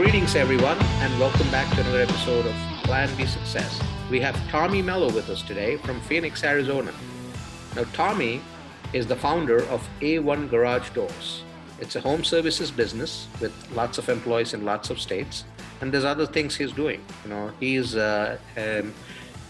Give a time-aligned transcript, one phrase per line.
[0.00, 2.54] Greetings, everyone, and welcome back to another episode of
[2.84, 3.78] Plan B Success.
[4.10, 6.90] We have Tommy Mello with us today from Phoenix, Arizona.
[7.76, 8.40] Now, Tommy
[8.94, 11.42] is the founder of A1 Garage Doors.
[11.80, 15.44] It's a home services business with lots of employees in lots of states,
[15.82, 17.04] and there's other things he's doing.
[17.24, 18.94] You know, he's uh, um,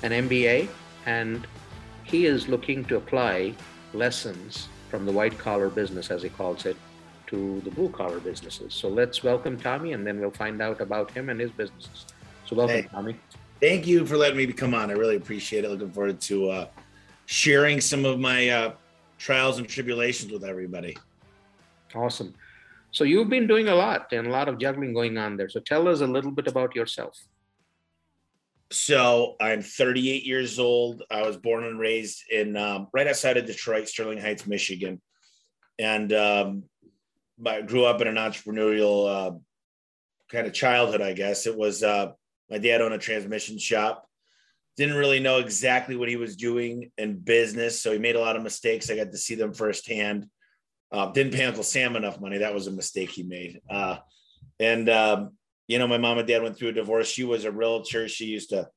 [0.03, 0.69] an MBA,
[1.07, 1.46] and
[2.03, 3.55] he is looking to apply
[3.95, 6.77] lessons from the white collar business, as he calls it,
[7.31, 8.75] to the blue collar businesses.
[8.75, 12.06] So let's welcome Tommy, and then we'll find out about him and his businesses.
[12.45, 13.16] So welcome, hey, Tommy.
[13.61, 14.91] Thank you for letting me come on.
[14.91, 15.70] I really appreciate it.
[15.70, 16.66] Looking forward to uh,
[17.27, 18.73] sharing some of my uh,
[19.19, 20.97] trials and tribulations with everybody.
[21.95, 22.34] Awesome.
[22.91, 25.48] So you've been doing a lot and a lot of juggling going on there.
[25.48, 27.17] So tell us a little bit about yourself.
[28.73, 31.03] So I'm 38 years old.
[31.11, 35.01] I was born and raised in um, right outside of Detroit, Sterling Heights, Michigan,
[35.78, 36.65] and um,
[37.47, 39.39] I grew up in an entrepreneurial uh,
[40.31, 41.01] kind of childhood.
[41.01, 42.12] I guess it was uh,
[42.51, 44.06] my dad owned a transmission shop.
[44.77, 48.37] Didn't really know exactly what he was doing in business, so he made a lot
[48.37, 48.91] of mistakes.
[48.91, 50.27] I got to see them firsthand.
[50.92, 52.39] Uh, didn't pay Uncle Sam enough money.
[52.39, 53.61] That was a mistake he made.
[53.69, 53.98] Uh,
[54.59, 55.33] and um,
[55.69, 57.09] you know, my mom and dad went through a divorce.
[57.09, 58.09] She was a realtor.
[58.09, 58.69] She used to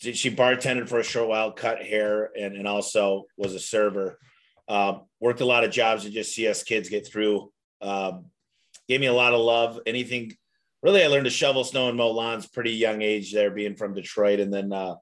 [0.00, 4.18] she bartended for a short while, cut hair, and, and also was a server.
[4.66, 7.52] Uh, worked a lot of jobs to just see us kids get through.
[7.82, 8.18] Uh,
[8.88, 9.80] gave me a lot of love.
[9.86, 10.36] Anything
[10.82, 13.94] really, I learned to shovel snow and mow lawns pretty young age there, being from
[13.94, 14.94] Detroit, and then uh,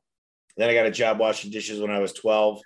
[0.57, 2.61] then I got a job washing dishes when I was twelve.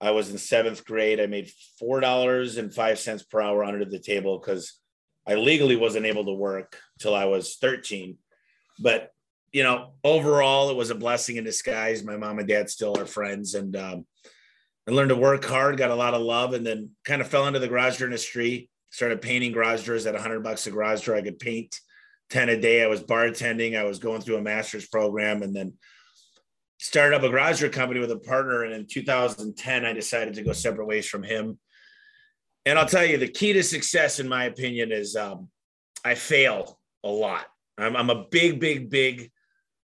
[0.00, 1.20] I was in seventh grade.
[1.20, 4.80] I made four dollars and five cents per hour under the table because
[5.26, 8.18] I legally wasn't able to work till I was thirteen.
[8.78, 9.10] But
[9.52, 12.02] you know, overall, it was a blessing in disguise.
[12.02, 14.06] My mom and dad still are friends, and um,
[14.88, 17.46] I learned to work hard, got a lot of love, and then kind of fell
[17.46, 18.68] into the garage industry.
[18.94, 21.16] Started painting garage doors at 100 bucks a garage door.
[21.16, 21.80] I could paint
[22.30, 22.80] 10 a day.
[22.80, 23.76] I was bartending.
[23.76, 25.72] I was going through a master's program, and then
[26.78, 28.62] started up a garage door company with a partner.
[28.62, 31.58] And in 2010, I decided to go separate ways from him.
[32.66, 35.48] And I'll tell you, the key to success, in my opinion, is um,
[36.04, 37.46] I fail a lot.
[37.76, 39.32] I'm, I'm a big, big, big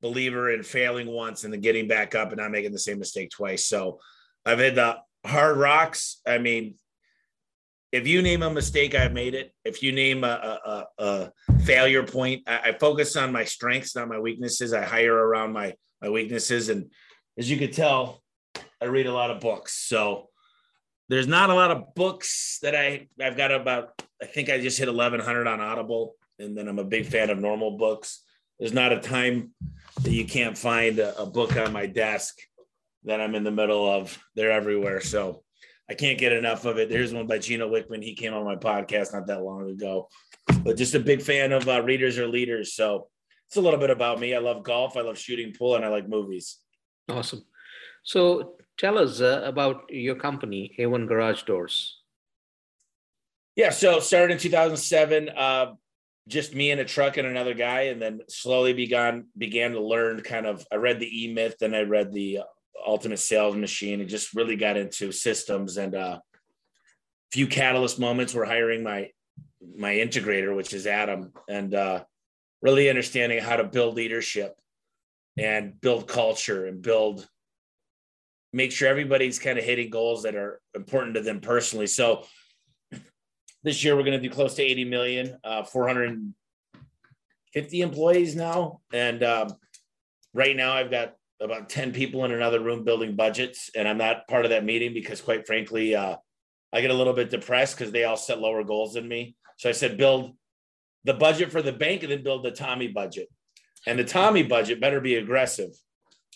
[0.02, 3.30] believer in failing once and then getting back up and not making the same mistake
[3.30, 3.64] twice.
[3.64, 4.02] So
[4.46, 6.20] I've had the hard rocks.
[6.28, 6.76] I mean,
[7.92, 9.54] if you name a mistake, I've made it.
[9.64, 11.32] If you name a, a, a
[11.62, 14.74] failure point, I, I, focus on my strengths, not my weaknesses.
[14.74, 16.92] I hire around my my weaknesses, and
[17.38, 18.22] as you could tell,
[18.82, 19.74] I read a lot of books.
[19.88, 20.30] So
[21.10, 24.02] there's not a lot of books that I I've got about.
[24.22, 27.40] I think I just hit 1100 on Audible, and then I'm a big fan of
[27.40, 28.24] normal books.
[28.60, 29.52] There's not a time
[30.02, 32.36] that you can't find a, a book on my desk
[33.06, 34.18] that I'm in the middle of.
[34.36, 35.00] They're everywhere.
[35.00, 35.44] So
[35.90, 36.90] I can't get enough of it.
[36.90, 38.04] There's one by Gino Wickman.
[38.04, 40.10] He came on my podcast not that long ago.
[40.64, 42.74] But just a big fan of uh, readers or leaders.
[42.74, 43.08] So
[43.48, 44.36] it's a little bit about me.
[44.36, 44.98] I love golf.
[44.98, 46.58] I love shooting pool, and I like movies.
[47.10, 47.46] Awesome.
[48.04, 52.02] So tell us uh, about your company, A1 Garage Doors.
[53.56, 53.70] Yeah.
[53.70, 55.30] So started in 2007.
[55.30, 55.74] Uh,
[56.28, 60.22] just me and a truck and another guy, and then slowly began began to learn.
[60.22, 62.40] Kind of, I read the E Myth, then I read the
[62.86, 65.78] Ultimate Sales Machine, and just really got into systems.
[65.78, 66.20] And a uh,
[67.32, 69.12] few catalyst moments were hiring my
[69.76, 72.04] my integrator, which is Adam, and uh,
[72.62, 74.56] really understanding how to build leadership
[75.38, 77.28] and build culture and build
[78.54, 81.88] make sure everybody's kind of hitting goals that are important to them personally.
[81.88, 82.24] So
[83.64, 88.80] this year we're going to do close to 80 million, uh, 450 employees now.
[88.94, 89.50] And um,
[90.34, 93.70] right now I've got about 10 people in another room building budgets.
[93.76, 96.16] And I'm not part of that meeting because quite frankly, uh,
[96.74, 99.36] I get a little bit depressed because they all set lower goals than me.
[99.58, 100.36] So I said, build
[101.04, 103.30] the budget for the bank and then build the Tommy budget.
[103.86, 105.70] And the Tommy budget better be aggressive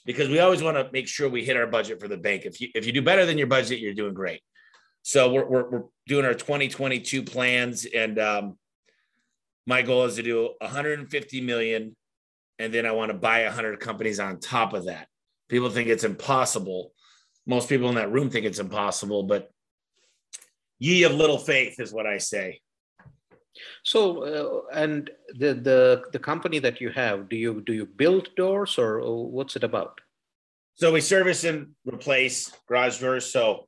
[0.05, 2.45] because we always want to make sure we hit our budget for the bank.
[2.45, 4.41] If you if you do better than your budget, you're doing great.
[5.03, 8.57] So we're we're, we're doing our 2022 plans, and um,
[9.65, 11.95] my goal is to do 150 million,
[12.61, 15.07] and then I want to buy 100 companies on top of that.
[15.49, 16.93] People think it's impossible.
[17.45, 19.49] Most people in that room think it's impossible, but
[20.79, 22.61] ye of little faith is what I say.
[23.83, 28.29] So, uh, and the the the company that you have, do you do you build
[28.37, 29.99] doors or what's it about?
[30.75, 33.25] So we service and replace garage doors.
[33.25, 33.67] So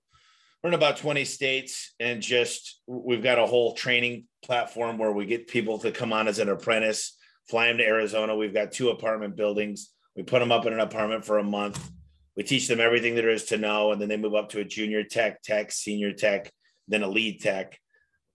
[0.62, 5.26] we're in about 20 states and just we've got a whole training platform where we
[5.26, 7.18] get people to come on as an apprentice,
[7.48, 8.36] fly them to Arizona.
[8.36, 9.90] We've got two apartment buildings.
[10.16, 11.90] We put them up in an apartment for a month.
[12.36, 14.66] We teach them everything there is to know, and then they move up to a
[14.66, 16.52] junior tech, tech, senior tech,
[16.88, 17.80] then a lead tech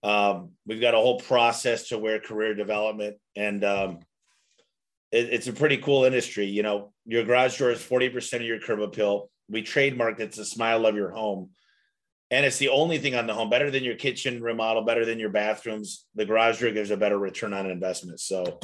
[0.03, 3.99] um, we've got a whole process to where career development and um,
[5.11, 6.45] it, it's a pretty cool industry.
[6.45, 9.29] You know, your garage door is 40% of your curb appeal.
[9.49, 11.49] We trademarked it's the smile of your home.
[12.31, 15.17] And it's the only thing on the home, better than your kitchen remodel, better than
[15.17, 16.05] your bathrooms.
[16.13, 18.19] The garage door gives a better return on investment.
[18.19, 18.59] So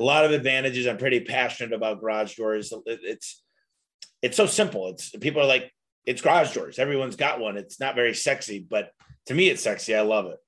[0.00, 0.86] a lot of advantages.
[0.86, 2.72] I'm pretty passionate about garage doors.
[2.86, 3.42] It's
[4.22, 4.88] it's so simple.
[4.88, 5.72] It's people are like,
[6.06, 6.78] it's garage doors.
[6.78, 7.56] Everyone's got one.
[7.56, 8.90] It's not very sexy, but
[9.26, 9.94] to me, it's sexy.
[9.94, 10.38] I love it.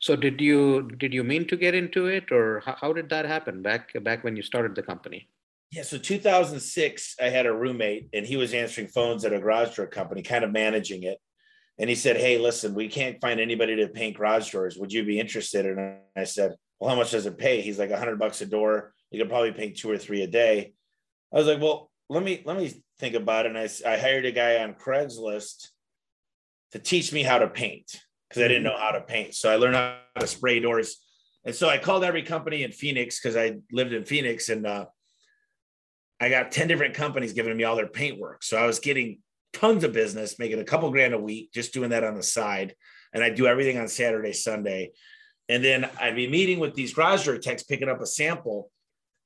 [0.00, 3.24] So did you did you mean to get into it, or how, how did that
[3.24, 5.28] happen back back when you started the company?
[5.72, 9.76] Yeah, so 2006, I had a roommate, and he was answering phones at a garage
[9.76, 11.18] door company, kind of managing it.
[11.78, 14.76] And he said, "Hey, listen, we can't find anybody to paint garage doors.
[14.76, 17.90] Would you be interested?" And I said, "Well, how much does it pay?" He's like,
[17.90, 18.94] a "100 bucks a door.
[19.10, 20.72] You could probably paint two or three a day."
[21.32, 24.26] I was like, "Well, let me let me think about it." And I, I hired
[24.26, 25.68] a guy on Craigslist
[26.72, 28.76] to teach me how to paint because I didn't mm-hmm.
[28.76, 29.34] know how to paint.
[29.34, 30.96] So I learned how to spray doors.
[31.44, 34.86] And so I called every company in Phoenix because I lived in Phoenix and uh,
[36.20, 38.42] I got 10 different companies giving me all their paint work.
[38.42, 39.20] So I was getting
[39.52, 42.74] tons of business, making a couple grand a week, just doing that on the side.
[43.12, 44.92] And I do everything on Saturday, Sunday.
[45.50, 48.70] And then I'd be meeting with these garage door techs, picking up a sample.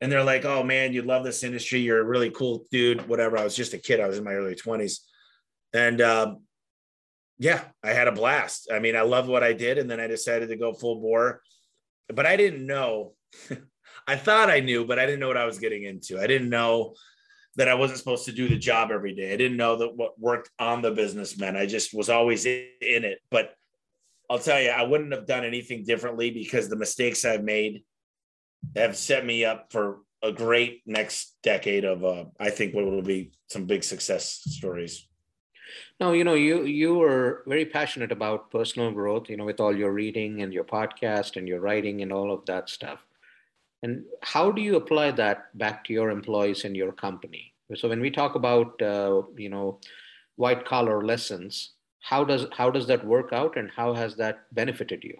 [0.01, 1.81] And they're like, oh man, you love this industry.
[1.81, 3.37] You're a really cool dude, whatever.
[3.37, 4.01] I was just a kid.
[4.01, 5.01] I was in my early 20s.
[5.75, 6.43] And um,
[7.39, 8.69] yeah, I had a blast.
[8.73, 9.77] I mean, I loved what I did.
[9.77, 11.43] And then I decided to go full bore.
[12.09, 13.13] But I didn't know.
[14.07, 16.19] I thought I knew, but I didn't know what I was getting into.
[16.19, 16.95] I didn't know
[17.57, 19.33] that I wasn't supposed to do the job every day.
[19.33, 21.57] I didn't know that what worked on the business meant.
[21.57, 23.19] I just was always in it.
[23.31, 23.55] But
[24.31, 27.85] I'll tell you, I wouldn't have done anything differently because the mistakes I've made
[28.77, 33.03] have set me up for a great next decade of, uh, I think, what will
[33.03, 35.07] be some big success stories.
[36.01, 39.77] Now, you know, you you were very passionate about personal growth, you know, with all
[39.77, 43.05] your reading and your podcast and your writing and all of that stuff.
[43.83, 47.53] And how do you apply that back to your employees and your company?
[47.75, 49.81] So when we talk about, uh, you know,
[50.37, 51.75] white collar lessons,
[52.05, 55.17] how does how does that work out, and how has that benefited you?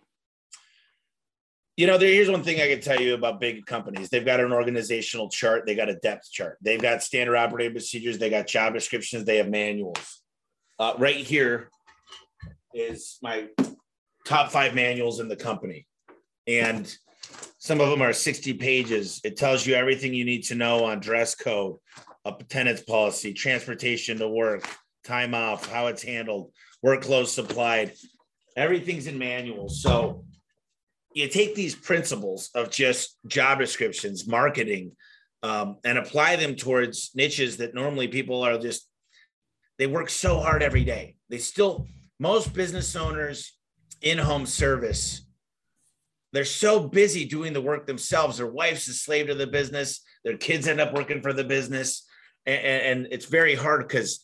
[1.77, 4.09] You know, there, here's one thing I can tell you about big companies.
[4.09, 8.19] They've got an organizational chart, they got a depth chart, they've got standard operating procedures,
[8.19, 10.23] they got job descriptions, they have manuals
[10.79, 11.71] uh, right here
[12.73, 13.49] is my
[14.27, 15.87] top five manuals in the company.
[16.47, 16.95] And
[17.59, 19.21] some of them are 60 pages.
[19.25, 21.77] It tells you everything you need to know on dress code,
[22.25, 24.69] attendance policy, transportation to work,
[25.05, 26.53] time off, how it's handled,
[27.01, 27.93] clothes supplied.
[28.57, 29.83] Everything's in manuals.
[29.83, 30.25] So
[31.15, 34.93] you take these principles of just job descriptions, marketing,
[35.43, 38.89] um, and apply them towards niches that normally people are just
[39.79, 41.17] they work so hard every day.
[41.29, 41.87] They still,
[42.21, 43.57] most business owners
[44.03, 45.27] in home service,
[46.33, 48.39] they're so busy doing the work themselves.
[48.39, 50.01] Their wife's a slave to the business.
[50.25, 52.05] Their kids end up working for the business.
[52.45, 54.24] And, and it's very hard because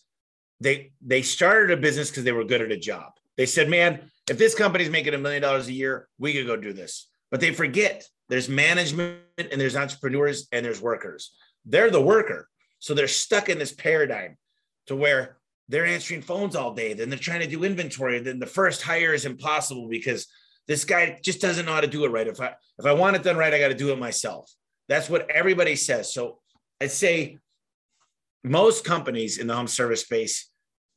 [0.61, 3.13] they they started a business because they were good at a job.
[3.37, 6.57] They said, man, if this company's making a million dollars a year, we could go
[6.57, 7.09] do this.
[7.31, 11.33] But they forget there's management and there's entrepreneurs and there's workers.
[11.65, 12.49] They're the worker.
[12.79, 14.37] So they're stuck in this paradigm
[14.87, 16.95] to where they're answering phones all day.
[16.95, 18.19] Then they're trying to do inventory.
[18.21, 20.27] Then the first hire is impossible because
[20.67, 22.27] this guy just doesn't know how to do it right.
[22.27, 24.53] If I if I want it done right, I got to do it myself.
[24.89, 26.13] That's what everybody says.
[26.13, 26.41] So
[26.81, 27.39] I'd say
[28.43, 30.50] most companies in the home service space,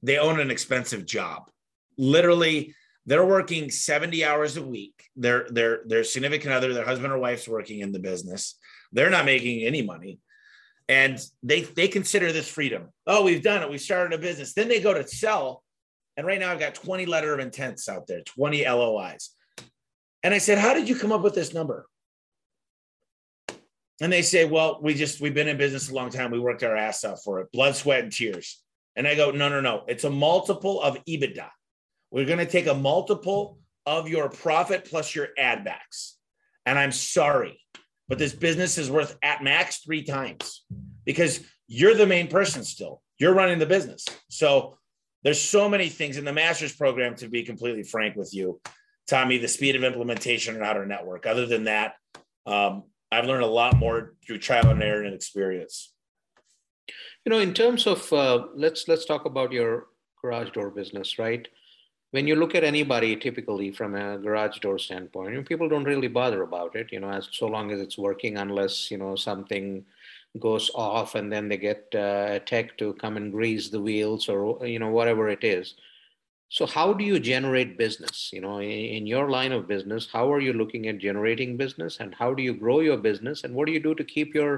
[0.03, 1.49] they own an expensive job.
[1.97, 5.09] Literally, they're working 70 hours a week.
[5.15, 8.55] Their their their significant other, their husband or wife's working in the business.
[8.91, 10.19] They're not making any money
[10.89, 12.89] and they they consider this freedom.
[13.07, 13.69] Oh, we've done it.
[13.69, 14.53] We started a business.
[14.53, 15.63] Then they go to sell,
[16.17, 19.31] and right now I've got 20 letter of intents out there, 20 LOIs.
[20.23, 21.87] And I said, "How did you come up with this number?"
[24.01, 26.31] And they say, "Well, we just we've been in business a long time.
[26.31, 28.61] We worked our ass off for it, blood, sweat, and tears."
[28.95, 29.83] And I go, "No, no, no.
[29.87, 31.49] It's a multiple of EBITDA.
[32.11, 36.17] We're going to take a multiple of your profit plus your ad backs."
[36.65, 37.59] And I'm sorry,
[38.07, 40.65] but this business is worth at max three times
[41.05, 43.01] because you're the main person still.
[43.17, 44.05] You're running the business.
[44.29, 44.77] So
[45.23, 48.59] there's so many things in the master's program, to be completely frank with you,
[49.07, 51.25] Tommy, the speed of implementation and outer network.
[51.25, 51.95] Other than that,
[52.45, 55.92] um, I've learned a lot more through trial and error and experience.
[57.25, 59.87] You know, in terms of uh, let's let's talk about your
[60.21, 61.47] garage door business, right?
[62.13, 66.43] when you look at anybody typically from a garage door standpoint people don't really bother
[66.43, 69.83] about it you know as so long as it's working unless you know something
[70.39, 74.65] goes off and then they get uh, tech to come and grease the wheels or
[74.65, 75.75] you know whatever it is
[76.57, 78.17] So how do you generate business?
[78.33, 81.97] You know, in, in, your line of business, how are you looking at generating business,
[82.01, 84.51] and how do you grow your business, and what do you do to keep your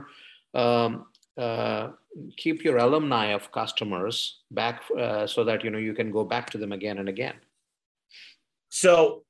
[0.63, 1.89] um, uh,
[2.37, 6.49] keep your alumni of customers back uh, so that you know you can go back
[6.51, 7.35] to them again and again?
[8.69, 9.23] So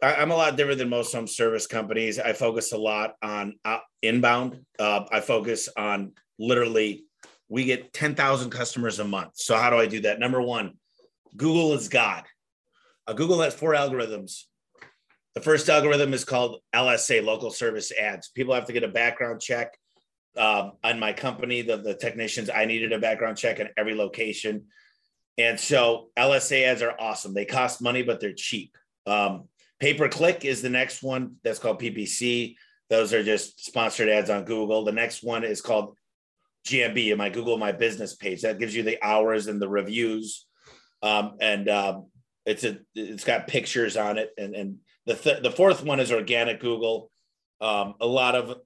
[0.00, 2.20] I'm a lot different than most home service companies.
[2.20, 4.60] I focus a lot on uh, inbound.
[4.78, 7.04] Uh, I focus on literally,
[7.48, 9.32] we get 10,000 customers a month.
[9.34, 10.20] So, how do I do that?
[10.20, 10.74] Number one,
[11.36, 12.24] Google is God.
[13.08, 14.44] Uh, Google has four algorithms.
[15.34, 18.28] The first algorithm is called LSA, local service ads.
[18.28, 19.76] People have to get a background check.
[20.38, 24.66] Uh, on my company, the, the technicians, I needed a background check in every location.
[25.36, 27.34] And so LSA ads are awesome.
[27.34, 28.76] They cost money, but they're cheap.
[29.06, 29.48] Um,
[29.80, 31.36] Pay per click is the next one.
[31.44, 32.56] That's called PPC.
[32.90, 34.84] Those are just sponsored ads on Google.
[34.84, 35.96] The next one is called
[36.66, 38.42] GMB, my Google My Business page.
[38.42, 40.46] That gives you the hours and the reviews
[41.02, 42.06] um, and um,
[42.44, 44.32] it's a it's got pictures on it.
[44.36, 44.76] And and
[45.06, 47.10] the th- the fourth one is organic Google.
[47.60, 48.58] Um, a lot of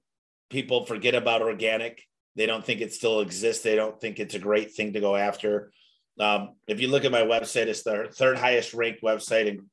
[0.53, 2.03] people forget about organic.
[2.35, 3.63] They don't think it still exists.
[3.63, 5.71] They don't think it's a great thing to go after.
[6.19, 9.65] Um, if you look at my website, it's the third highest ranked website in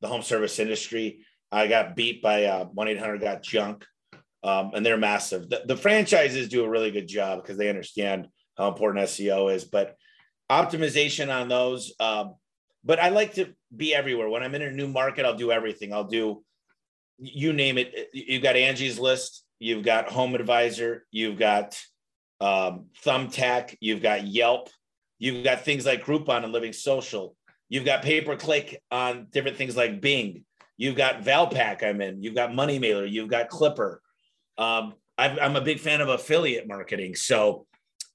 [0.00, 1.26] the home service industry.
[1.52, 3.84] I got beat by uh, one eight hundred got junk,
[4.44, 5.50] um, and they're massive.
[5.50, 9.64] The, the franchises do a really good job because they understand how important SEO is.
[9.64, 9.96] But
[10.48, 11.92] optimization on those.
[11.98, 12.36] Um,
[12.84, 14.28] but I like to be everywhere.
[14.28, 15.92] When I'm in a new market, I'll do everything.
[15.92, 16.44] I'll do,
[17.18, 18.10] you name it.
[18.12, 21.80] You've got Angie's List, you've got Home Advisor, you've got
[22.40, 24.70] um, Thumbtack, you've got Yelp,
[25.18, 27.36] you've got things like Groupon and Living Social,
[27.68, 30.44] you've got pay per click on different things like Bing,
[30.76, 31.84] you've got Valpak.
[31.84, 34.00] I'm in, you've got Money Mailer, you've got Clipper.
[34.58, 37.14] Um, I'm a big fan of affiliate marketing.
[37.14, 37.66] So,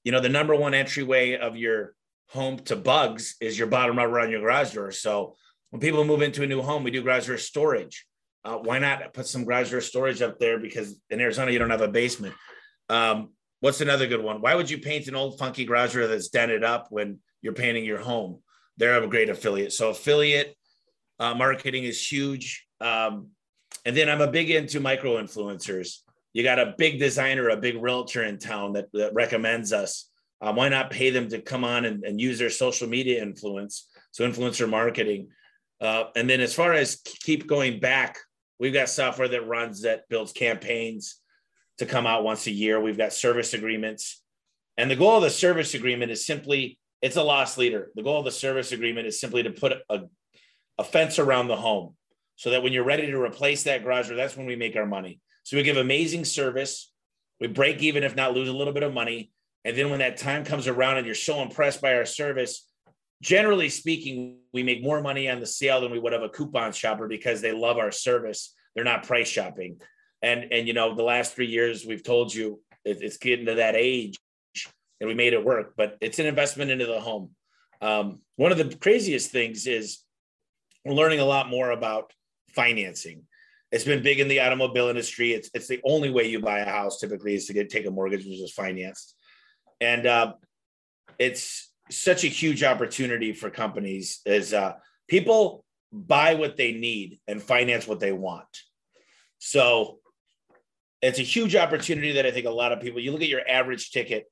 [0.02, 1.94] you know, the number one entryway of your
[2.30, 4.90] home to bugs is your bottom rubber on your garage door.
[4.90, 5.36] So
[5.70, 8.04] when people move into a new home, we do garage door storage.
[8.46, 10.58] Uh, why not put some garage door storage up there?
[10.58, 12.34] Because in Arizona, you don't have a basement.
[12.88, 14.40] Um, what's another good one?
[14.40, 17.84] Why would you paint an old funky garage door that's dented up when you're painting
[17.84, 18.38] your home?
[18.76, 19.72] They're a great affiliate.
[19.72, 20.54] So affiliate
[21.18, 22.66] uh, marketing is huge.
[22.80, 23.30] Um,
[23.84, 25.98] and then I'm a big into micro influencers.
[26.32, 30.08] You got a big designer, a big realtor in town that, that recommends us
[30.40, 33.88] um, why not pay them to come on and, and, use their social media influence?
[34.10, 35.28] So influencer marketing.
[35.80, 38.18] Uh, and then as far as keep going back,
[38.58, 41.20] we've got software that runs that builds campaigns
[41.78, 42.80] to come out once a year.
[42.80, 44.22] We've got service agreements.
[44.76, 47.90] And the goal of the service agreement is simply, it's a loss leader.
[47.94, 50.02] The goal of the service agreement is simply to put a,
[50.78, 51.94] a fence around the home
[52.36, 54.86] so that when you're ready to replace that garage door, that's when we make our
[54.86, 55.20] money.
[55.44, 56.92] So we give amazing service.
[57.40, 59.30] We break even, if not lose a little bit of money.
[59.64, 62.66] And then when that time comes around and you're so impressed by our service,
[63.22, 66.72] generally speaking, we make more money on the sale than we would have a coupon
[66.72, 68.54] shopper because they love our service.
[68.74, 69.80] They're not price shopping.
[70.22, 73.56] And and you know, the last three years we've told you it, it's getting to
[73.56, 74.16] that age
[75.00, 77.30] and we made it work, but it's an investment into the home.
[77.82, 80.02] Um, one of the craziest things is
[80.84, 82.12] we're learning a lot more about
[82.54, 83.24] financing.
[83.72, 85.32] It's been big in the automobile industry.
[85.32, 87.90] It's it's the only way you buy a house typically is to get take a
[87.90, 89.16] mortgage, which is financed
[89.80, 90.34] and uh,
[91.18, 94.74] it's such a huge opportunity for companies is uh,
[95.08, 98.46] people buy what they need and finance what they want.
[99.38, 99.98] So
[101.02, 103.46] it's a huge opportunity that i think a lot of people you look at your
[103.46, 104.26] average ticket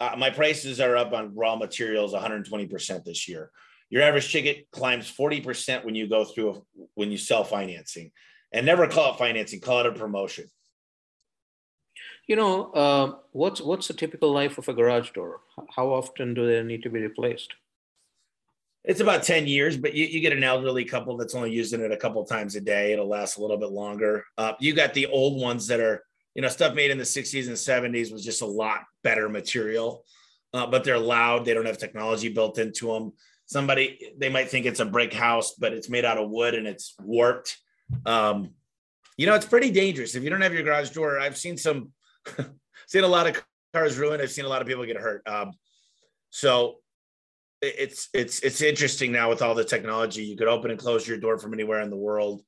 [0.00, 3.50] uh, my prices are up on raw materials 120% this year.
[3.90, 6.60] Your average ticket climbs 40% when you go through a,
[6.94, 8.10] when you sell financing.
[8.52, 10.46] And never call it financing call it a promotion
[12.30, 15.40] you know, uh, what's what's the typical life of a garage door?
[15.74, 17.52] How often do they need to be replaced?
[18.84, 21.90] It's about 10 years, but you, you get an elderly couple that's only using it
[21.90, 22.92] a couple times a day.
[22.92, 24.24] It'll last a little bit longer.
[24.38, 26.04] Uh, you got the old ones that are,
[26.36, 30.04] you know, stuff made in the 60s and 70s was just a lot better material,
[30.54, 31.44] uh, but they're loud.
[31.44, 33.12] They don't have technology built into them.
[33.46, 36.68] Somebody, they might think it's a brick house, but it's made out of wood and
[36.68, 37.58] it's warped.
[38.06, 38.50] Um,
[39.16, 40.14] you know, it's pretty dangerous.
[40.14, 41.90] If you don't have your garage door, I've seen some
[42.86, 44.22] seen a lot of cars ruined.
[44.22, 45.26] I've seen a lot of people get hurt.
[45.26, 45.52] Um,
[46.30, 46.76] so
[47.62, 50.24] it's it's it's interesting now with all the technology.
[50.24, 52.42] You could open and close your door from anywhere in the world.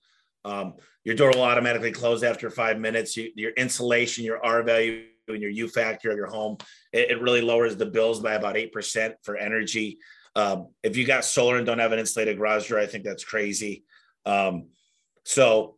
[0.44, 0.74] Um,
[1.04, 3.16] your door will automatically close after five minutes.
[3.16, 6.56] You, your insulation, your R value, and your U factor of your home,
[6.92, 9.98] it, it really lowers the bills by about eight percent for energy.
[10.34, 13.24] Um, if you got solar and don't have an insulated garage door, I think that's
[13.24, 13.84] crazy.
[14.24, 14.68] Um,
[15.24, 15.76] so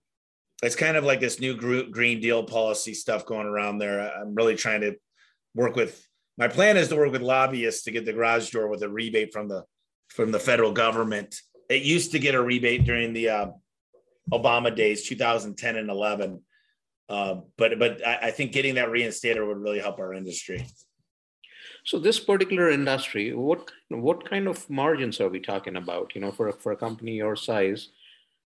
[0.65, 1.55] it's kind of like this new
[1.91, 4.01] green deal policy stuff going around there.
[4.01, 4.97] I'm really trying to
[5.55, 6.07] work with
[6.37, 9.33] my plan is to work with lobbyists to get the garage door with a rebate
[9.33, 9.65] from the
[10.09, 11.37] from the federal government
[11.69, 13.47] it used to get a rebate during the uh,
[14.33, 16.41] Obama days, 2010 and 11.
[17.09, 20.67] Uh, but but I, I think getting that reinstated would really help our industry.
[21.85, 26.15] So this particular industry, what what kind of margins are we talking about?
[26.15, 27.89] You know, for for a company your size,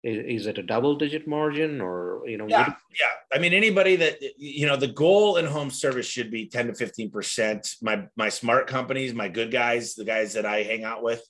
[0.06, 2.46] is, it a double digit margin or you know?
[2.48, 3.06] Yeah, yeah.
[3.34, 6.76] I mean, anybody that you know, the goal in home service should be ten to
[6.76, 7.76] fifteen percent.
[7.82, 11.24] My my smart companies, my good guys, the guys that I hang out with,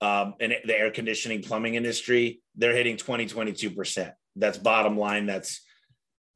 [0.00, 4.14] um, in the air conditioning plumbing industry, they're hitting 20, 22 percent.
[4.36, 5.26] That's bottom line.
[5.26, 5.60] That's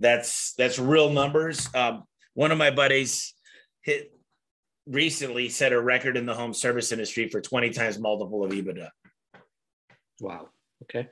[0.01, 1.69] that's that's real numbers.
[1.75, 2.05] Um,
[2.35, 3.35] one of my buddies
[3.83, 4.13] hit
[4.87, 8.89] recently set a record in the home service industry for 20 times multiple of EBITDA.
[10.21, 10.49] Wow.
[10.85, 11.09] Okay.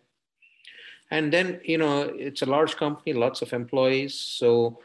[1.10, 4.14] And then, you know, it's a large company, lots of employees.
[4.14, 4.80] So,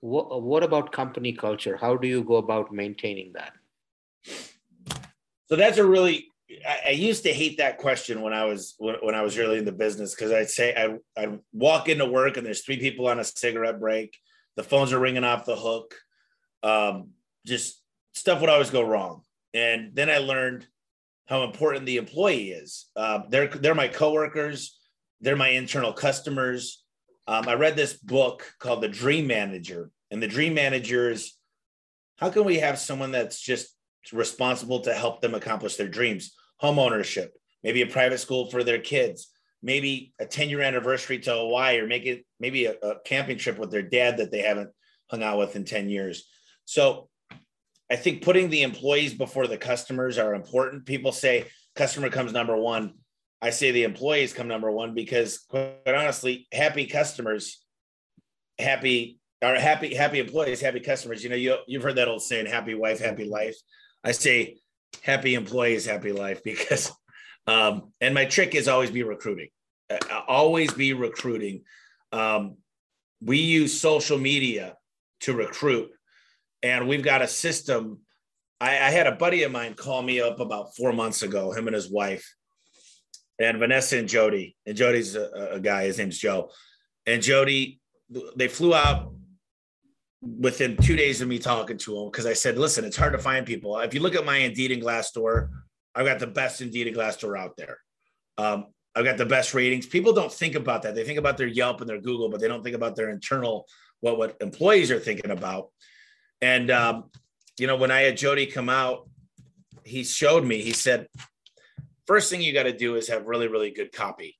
[0.00, 1.76] what, what about company culture?
[1.76, 3.52] How do you go about maintaining that?
[5.48, 6.32] So that's a really
[6.66, 9.64] I, used to hate that question when I was when, when I was really in
[9.64, 13.18] the business because I'd say I I'd walk into work and there's three people on
[13.18, 14.16] a cigarette break,
[14.56, 15.94] the phones are ringing off the hook,
[16.62, 17.10] um,
[17.46, 17.82] just
[18.14, 19.22] stuff would always go wrong.
[19.54, 20.66] And then I learned
[21.26, 22.86] how important the employee is.
[22.96, 24.78] Uh, they're they're my coworkers,
[25.22, 26.84] they're my internal customers.
[27.26, 31.32] Um, I read this book called The Dream Manager, and the Dream Manager is
[32.16, 33.74] how can we have someone that's just
[34.12, 36.34] responsible to help them accomplish their dreams?
[36.58, 39.30] Home ownership, maybe a private school for their kids,
[39.62, 43.58] maybe a 10 year anniversary to Hawaii, or make it maybe a, a camping trip
[43.58, 44.70] with their dad that they haven't
[45.10, 46.28] hung out with in 10 years.
[46.64, 47.08] So
[47.90, 50.86] I think putting the employees before the customers are important.
[50.86, 52.94] People say customer comes number one.
[53.42, 57.62] I say the employees come number one because quite honestly, happy customers,
[58.58, 61.24] happy are happy, happy employees, happy customers.
[61.24, 63.56] You know, you you've heard that old saying, happy wife, happy life.
[64.04, 64.58] I say
[65.02, 66.92] happy employees, happy life because
[67.46, 69.48] um, and my trick is always be recruiting.
[69.90, 71.62] Uh, always be recruiting.
[72.12, 72.56] Um,
[73.20, 74.76] we use social media
[75.20, 75.90] to recruit
[76.62, 78.00] and we've got a system.
[78.60, 81.66] I, I had a buddy of mine call me up about four months ago, him
[81.66, 82.32] and his wife,
[83.38, 84.56] and Vanessa and Jody.
[84.66, 86.50] And Jody's a, a guy, his name's Joe.
[87.06, 87.80] And Jody,
[88.36, 89.12] they flew out
[90.20, 93.18] within two days of me talking to him because I said, listen, it's hard to
[93.18, 93.78] find people.
[93.78, 95.48] If you look at my Indeed and Glassdoor,
[95.94, 97.78] I've got the best Indeed and Glassdoor out there.
[98.38, 99.86] Um, I've got the best ratings.
[99.86, 100.94] People don't think about that.
[100.94, 103.66] They think about their Yelp and their Google, but they don't think about their internal
[104.00, 105.68] what what employees are thinking about.
[106.40, 107.10] And um,
[107.58, 109.08] you know, when I had Jody come out,
[109.84, 110.60] he showed me.
[110.60, 111.06] He said,
[112.06, 114.38] first thing you got to do is have really, really good copy.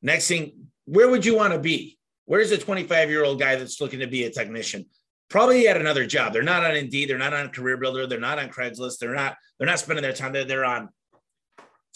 [0.00, 1.98] Next thing, where would you want to be?
[2.24, 4.86] Where's a 25 year old guy that's looking to be a technician?
[5.28, 6.32] Probably at another job.
[6.32, 7.08] They're not on Indeed.
[7.08, 8.06] They're not on Career Builder.
[8.06, 8.98] They're not on Craigslist.
[8.98, 9.36] They're not.
[9.58, 10.32] They're not spending their time.
[10.32, 10.88] They're, they're on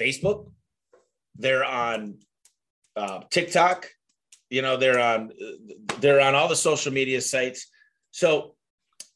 [0.00, 0.50] Facebook.
[1.36, 2.18] They're on
[2.96, 3.88] uh, TikTok.
[4.48, 5.32] You know, they're on.
[6.00, 7.66] They're on all the social media sites.
[8.10, 8.54] So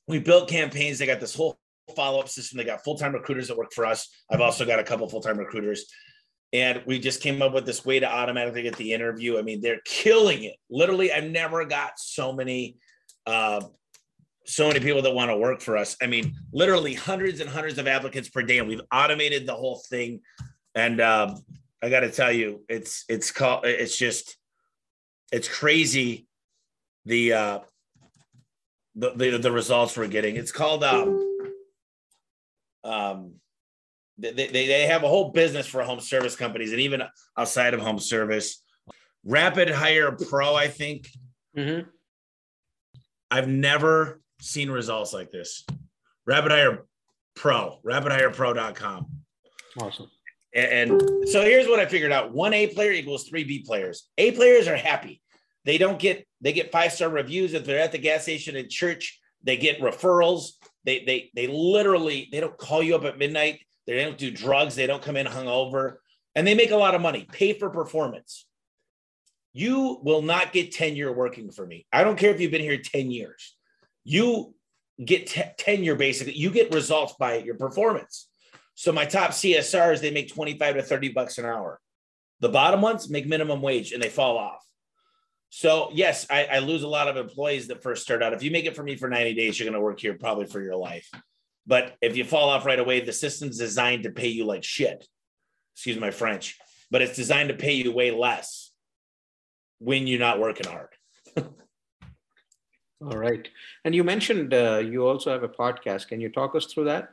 [0.06, 0.98] we built campaigns.
[0.98, 1.59] They got this whole
[1.90, 2.58] follow up system.
[2.58, 4.08] They got full time recruiters that work for us.
[4.30, 5.86] I've also got a couple full time recruiters.
[6.52, 9.38] And we just came up with this way to automatically get the interview.
[9.38, 10.56] I mean, they're killing it.
[10.68, 12.76] Literally, I've never got so many,
[13.24, 13.64] uh,
[14.46, 15.96] so many people that want to work for us.
[16.02, 19.80] I mean, literally hundreds and hundreds of applicants per day, and we've automated the whole
[19.88, 20.22] thing.
[20.74, 21.36] And um,
[21.82, 24.36] I got to tell you, it's it's called it's just
[25.30, 26.26] it's crazy
[27.04, 27.58] the uh,
[28.94, 30.36] the, the, the results we're getting.
[30.36, 31.29] It's called um,
[32.84, 33.34] um
[34.18, 37.02] they, they, they have a whole business for home service companies and even
[37.38, 38.62] outside of home service.
[39.24, 41.08] Rapid Hire Pro, I think.
[41.56, 41.88] Mm-hmm.
[43.30, 45.64] I've never seen results like this.
[46.26, 46.84] Rapid Hire
[47.34, 49.06] Pro, rapidhirepro.com.
[49.78, 50.10] Awesome.
[50.54, 54.08] And, and so here's what I figured out one A player equals three B players.
[54.18, 55.22] A players are happy.
[55.64, 58.68] They don't get they get five star reviews if they're at the gas station in
[58.68, 59.20] church.
[59.42, 60.52] They get referrals.
[60.84, 63.60] They they they literally they don't call you up at midnight.
[63.86, 64.74] They don't do drugs.
[64.74, 65.96] They don't come in hungover,
[66.34, 67.26] and they make a lot of money.
[67.30, 68.46] Pay for performance.
[69.52, 71.86] You will not get tenure working for me.
[71.92, 73.56] I don't care if you've been here ten years.
[74.04, 74.54] You
[75.04, 76.34] get t- tenure basically.
[76.34, 78.28] You get results by your performance.
[78.74, 81.80] So my top CSRs they make twenty five to thirty bucks an hour.
[82.40, 84.64] The bottom ones make minimum wage and they fall off.
[85.50, 88.32] So yes, I, I, lose a lot of employees that first start out.
[88.32, 90.46] If you make it for me for 90 days, you're going to work here probably
[90.46, 91.10] for your life.
[91.66, 95.06] But if you fall off right away, the system's designed to pay you like shit.
[95.74, 96.56] Excuse my French,
[96.90, 98.70] but it's designed to pay you way less
[99.80, 100.88] when you're not working hard.
[103.02, 103.48] All right.
[103.84, 106.08] And you mentioned uh, you also have a podcast.
[106.08, 107.08] Can you talk us through that?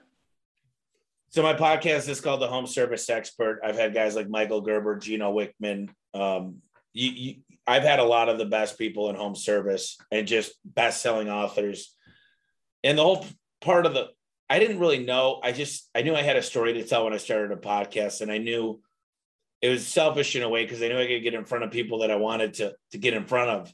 [1.30, 3.62] So my podcast is called The Home Service Expert.
[3.63, 5.89] I've had guys like Michael Gerber, Gino Wickman.
[6.13, 6.62] Um,
[6.98, 7.36] you, you,
[7.68, 11.96] I've had a lot of the best people in home service and just best-selling authors.
[12.84, 13.26] And the whole
[13.62, 14.08] part of the,
[14.50, 15.40] I didn't really know.
[15.44, 18.22] I just I knew I had a story to tell when I started a podcast,
[18.22, 18.82] and I knew
[19.62, 21.72] it was selfish in a way because I knew I could get in front of
[21.72, 23.74] people that I wanted to to get in front of.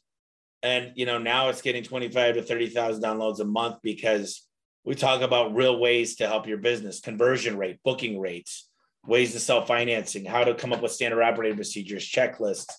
[0.63, 4.47] And you know, now it's getting 25 to 30,000 downloads a month because
[4.83, 8.67] we talk about real ways to help your business, conversion rate, booking rates,
[9.05, 12.73] ways to sell financing, how to come up with standard operating procedures, checklists,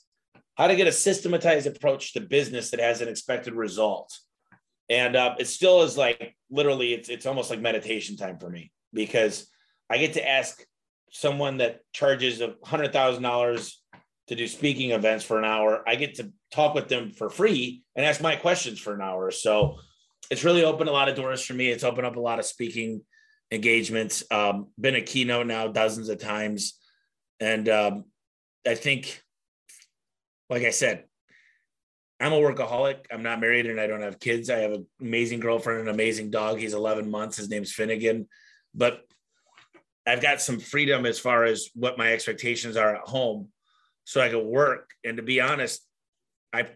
[0.57, 4.17] how to get a systematized approach to business that has an expected result.
[4.89, 8.71] And uh, it still is like literally, it's it's almost like meditation time for me
[8.93, 9.47] because
[9.91, 10.63] I get to ask
[11.11, 13.81] someone that charges a hundred thousand dollars
[14.29, 15.83] to do speaking events for an hour.
[15.87, 19.31] I get to talk with them for free and ask my questions for an hour.
[19.31, 19.77] So
[20.31, 21.69] it's really opened a lot of doors for me.
[21.69, 23.03] It's opened up a lot of speaking
[23.51, 24.25] engagements.
[24.31, 26.79] Um, been a keynote now dozens of times,
[27.41, 28.05] and um,
[28.67, 29.23] I think,
[30.49, 31.05] like I said,
[32.21, 33.07] I'm a workaholic.
[33.11, 34.51] I'm not married and I don't have kids.
[34.51, 36.59] I have an amazing girlfriend, an amazing dog.
[36.59, 37.37] He's 11 months.
[37.37, 38.29] His name's Finnegan,
[38.75, 39.03] but
[40.07, 43.49] I've got some freedom as far as what my expectations are at home,
[44.05, 44.91] so I can work.
[45.03, 45.85] And to be honest,
[46.53, 46.69] I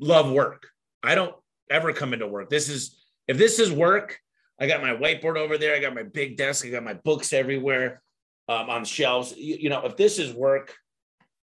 [0.00, 0.68] love work.
[1.02, 1.34] I don't
[1.70, 2.50] ever come into work.
[2.50, 4.18] This is if this is work,
[4.60, 5.74] I got my whiteboard over there.
[5.74, 6.66] I got my big desk.
[6.66, 8.02] I got my books everywhere
[8.48, 9.34] um, on shelves.
[9.36, 10.74] You, you know, if this is work,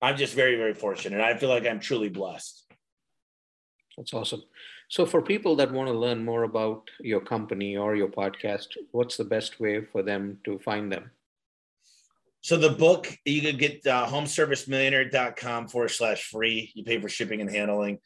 [0.00, 1.20] I'm just very, very fortunate.
[1.20, 2.64] I feel like I'm truly blessed.
[3.96, 4.42] That's awesome.
[4.90, 9.16] So, for people that want to learn more about your company or your podcast, what's
[9.16, 11.10] the best way for them to find them?
[12.40, 16.70] So, the book, you can get uh, homeservicemillionaire.com forward slash free.
[16.74, 17.98] You pay for shipping and handling.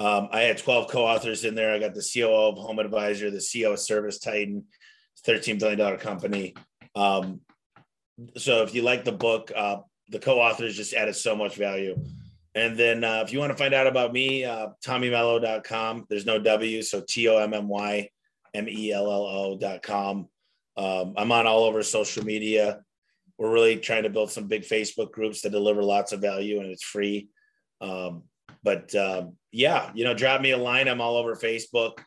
[0.00, 1.72] Um, I had 12 co-authors in there.
[1.72, 4.64] I got the COO of Home Advisor, the CEO of Service Titan,
[5.24, 6.54] $13 billion company.
[6.96, 7.40] Um,
[8.36, 9.78] so if you like the book, uh,
[10.08, 11.96] the co-authors just added so much value.
[12.54, 16.06] And then uh, if you want to find out about me, uh, tommymello.com.
[16.08, 18.10] There's no W, so T-O-M-M-Y
[18.54, 20.28] M-E-L-L-O.com.
[20.76, 22.82] Um, I'm on all over social media.
[23.36, 26.70] We're really trying to build some big Facebook groups that deliver lots of value and
[26.70, 27.28] it's free.
[27.80, 28.22] Um,
[28.62, 30.88] but uh, yeah, you know, drop me a line.
[30.88, 31.98] I'm all over Facebook.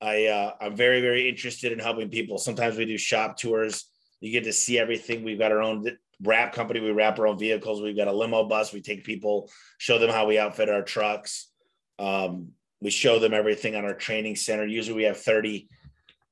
[0.00, 2.36] I uh, I'm very very interested in helping people.
[2.36, 3.86] Sometimes we do shop tours.
[4.20, 5.24] You get to see everything.
[5.24, 5.86] We've got our own
[6.22, 6.80] wrap company.
[6.80, 7.80] We wrap our own vehicles.
[7.80, 8.72] We've got a limo bus.
[8.72, 11.50] We take people, show them how we outfit our trucks.
[11.98, 12.50] Um,
[12.80, 14.66] we show them everything on our training center.
[14.66, 15.68] Usually we have 30,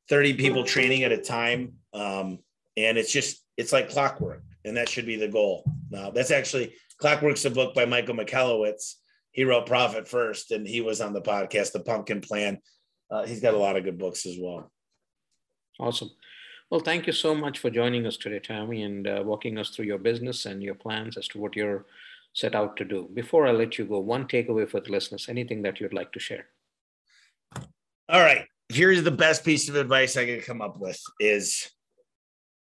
[0.08, 1.74] 30 people training at a time.
[1.94, 2.38] Um,
[2.76, 4.42] and it's just, it's like clockwork.
[4.64, 5.64] And that should be the goal.
[5.90, 8.94] Now, that's actually Clockwork's a book by Michael Michalowicz
[9.32, 12.60] he wrote Profit First, and he was on the podcast, The Pumpkin Plan.
[13.10, 14.70] Uh, he's got a lot of good books as well.
[15.80, 16.10] Awesome.
[16.72, 19.84] Well, thank you so much for joining us today, Tommy, and uh, walking us through
[19.84, 21.84] your business and your plans as to what you're
[22.32, 23.10] set out to do.
[23.12, 26.18] Before I let you go, one takeaway for the listeners, anything that you'd like to
[26.18, 26.46] share?
[28.08, 28.46] All right.
[28.70, 31.70] Here's the best piece of advice I could come up with is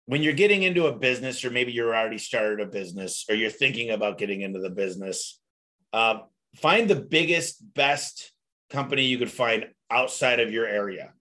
[0.05, 3.49] when you're getting into a business, or maybe you're already started a business, or you're
[3.49, 5.39] thinking about getting into the business,
[5.93, 6.17] uh,
[6.57, 8.33] find the biggest, best
[8.69, 11.13] company you could find outside of your area.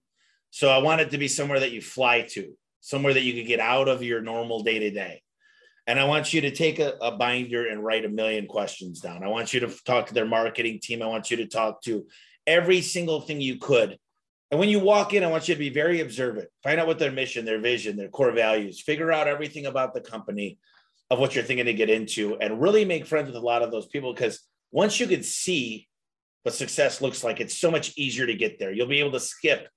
[0.49, 3.47] So I want it to be somewhere that you fly to, somewhere that you could
[3.47, 5.21] get out of your normal day to day.
[5.87, 9.23] And I want you to take a, a, binder and write a million questions down.
[9.23, 11.01] I want you to talk to their marketing team.
[11.01, 12.05] I want you to talk to
[12.45, 13.97] every single thing you could.
[14.51, 16.49] And when you walk in, I want you to be very observant.
[16.61, 18.81] Find out what their mission, their vision, their core values.
[18.81, 20.57] Figure out everything about the company
[21.09, 23.71] of what you're thinking to get into and really make friends with a lot of
[23.71, 24.41] those people because
[24.71, 25.87] once you can see
[26.43, 28.73] what success looks like, it's so much easier to get there.
[28.73, 29.69] You'll be able to skip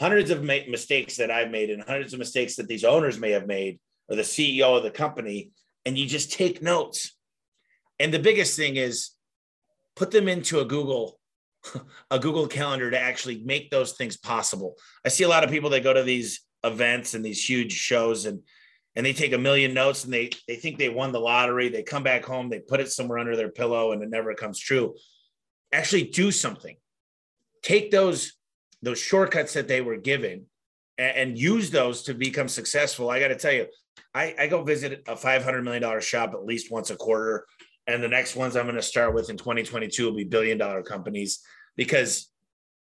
[0.00, 3.32] hundreds of ma- mistakes that I've made and hundreds of mistakes that these owners may
[3.32, 5.50] have made or the CEO of the company,
[5.84, 7.16] and you just take notes.
[8.00, 9.10] And the biggest thing is
[9.94, 11.18] put them into a Google
[12.10, 14.76] a Google Calendar to actually make those things possible.
[15.04, 18.24] I see a lot of people that go to these events and these huge shows
[18.24, 18.40] and
[18.96, 21.82] and they take a million notes and they they think they won the lottery they
[21.82, 24.94] come back home they put it somewhere under their pillow and it never comes true
[25.72, 26.76] actually do something
[27.62, 28.34] take those
[28.82, 30.46] those shortcuts that they were given
[30.98, 33.66] and, and use those to become successful i got to tell you
[34.12, 37.46] I, I go visit a 500 million dollar shop at least once a quarter
[37.86, 40.82] and the next ones i'm going to start with in 2022 will be billion dollar
[40.82, 41.40] companies
[41.76, 42.30] because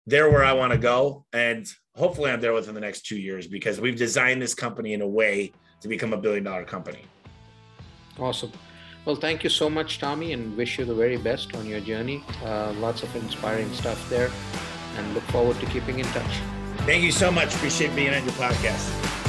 [0.07, 3.47] they're where i want to go and hopefully i'm there within the next two years
[3.47, 5.53] because we've designed this company in a way
[5.85, 7.05] to become a billion dollar company.
[8.19, 8.51] Awesome.
[9.05, 12.25] Well, thank you so much, Tommy, and wish you the very best on your journey.
[12.43, 14.31] Uh, lots of inspiring stuff there,
[14.97, 16.41] and look forward to keeping in touch.
[16.87, 17.55] Thank you so much.
[17.55, 19.24] Appreciate being on your podcast.